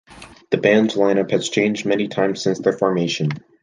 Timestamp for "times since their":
2.07-2.73